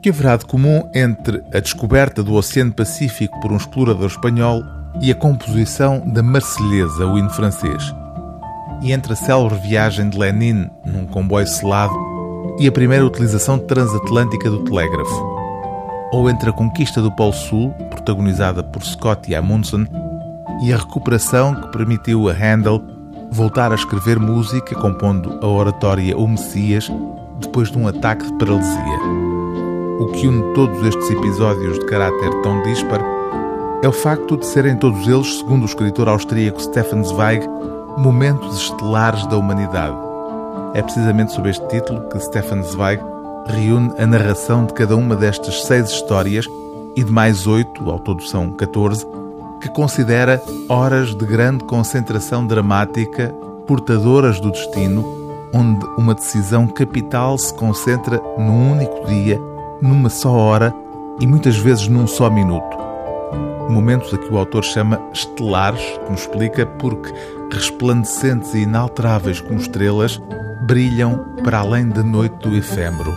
[0.00, 4.62] que haverá de comum entre a descoberta do Oceano Pacífico por um explorador espanhol
[5.00, 7.94] e a composição da Marselhesa, o hino francês?
[8.82, 11.94] E entre a célebre viagem de Lenin num comboio selado
[12.58, 15.38] e a primeira utilização transatlântica do telégrafo?
[16.12, 19.86] Ou entre a conquista do Polo Sul, protagonizada por Scott e Amundsen,
[20.62, 22.82] e a recuperação que permitiu a Handel
[23.30, 26.90] voltar a escrever música compondo a oratória O Messias
[27.38, 29.29] depois de um ataque de paralisia?
[30.00, 33.02] O que une todos estes episódios de caráter tão dispar
[33.82, 37.46] é o facto de serem todos eles, segundo o escritor austríaco Stefan Zweig,
[37.98, 39.98] momentos estelares da humanidade.
[40.72, 43.02] É precisamente sob este título que Stefan Zweig
[43.44, 46.48] reúne a narração de cada uma destas seis histórias
[46.96, 49.06] e de mais oito, ao todo são 14,
[49.60, 53.34] que considera horas de grande concentração dramática,
[53.66, 55.04] portadoras do destino,
[55.52, 59.49] onde uma decisão capital se concentra num único dia
[59.80, 60.74] numa só hora
[61.20, 62.78] e muitas vezes num só minuto.
[63.68, 67.12] Momentos a que o autor chama estelares, como explica, porque
[67.52, 70.20] resplandecentes e inalteráveis como estrelas,
[70.62, 73.16] brilham para além da noite do efêmero.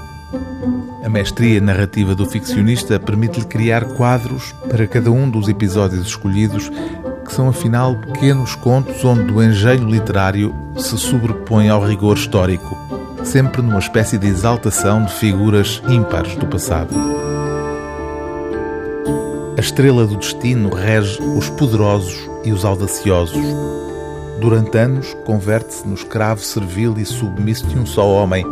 [1.03, 6.69] A mestria narrativa do ficcionista permite-lhe criar quadros para cada um dos episódios escolhidos,
[7.25, 13.61] que são afinal pequenos contos onde o engenho literário se sobrepõe ao rigor histórico sempre
[13.61, 16.93] numa espécie de exaltação de figuras ímpares do passado.
[19.57, 23.41] A estrela do destino rege os poderosos e os audaciosos.
[24.41, 28.45] Durante anos, converte-se no escravo servil e submisso de um só homem,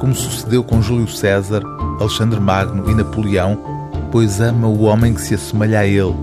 [0.00, 1.62] como sucedeu com Júlio César,
[2.00, 3.56] Alexandre Magno e Napoleão,
[4.10, 6.16] pois ama o homem que se assemelha a ele,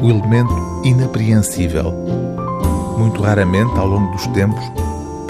[0.00, 1.92] o elemento inapreensível.
[2.96, 4.62] Muito raramente, ao longo dos tempos,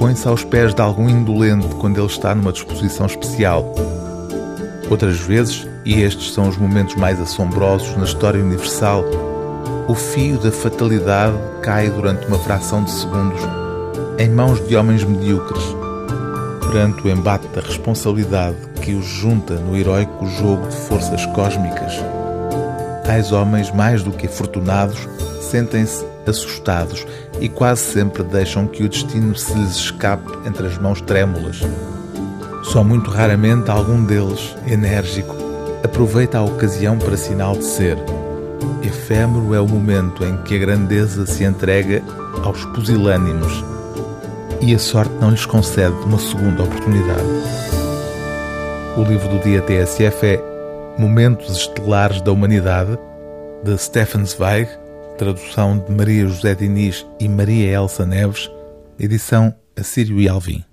[0.03, 3.73] põe-se aos pés de algum indolente quando ele está numa disposição especial.
[4.91, 9.05] Outras vezes, e estes são os momentos mais assombrosos na história universal,
[9.87, 13.41] o fio da fatalidade cai durante uma fração de segundos
[14.19, 15.63] em mãos de homens medíocres,
[16.59, 22.22] perante o embate da responsabilidade que os junta no heróico jogo de forças cósmicas.
[23.05, 25.09] Tais homens, mais do que afortunados,
[25.41, 27.07] sentem-se assustados
[27.41, 31.61] e quase sempre deixam que o destino se lhes escape entre as mãos trêmulas.
[32.65, 35.35] Só muito raramente algum deles, enérgico,
[35.85, 37.99] aproveita a ocasião para sinal de ser.
[38.83, 42.03] Efêmero é o momento em que a grandeza se entrega
[42.45, 43.65] aos pusilânimos
[44.61, 47.27] e a sorte não lhes concede uma segunda oportunidade.
[48.97, 50.52] O livro do dia TSF é
[50.99, 52.99] Momentos Estelares da Humanidade,
[53.65, 54.69] de Stefan Zweig,
[55.17, 58.51] tradução de Maria José Diniz e Maria Elsa Neves,
[58.99, 60.65] edição Assírio e Alvim.